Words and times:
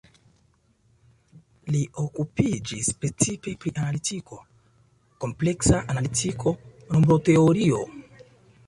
Li 1.75 1.81
okupiĝis 2.03 2.89
precipe 3.03 3.55
pri 3.65 3.75
analitiko, 3.83 4.41
kompleksa 5.27 5.87
analitiko, 5.95 6.57
nombroteorio. 6.97 7.87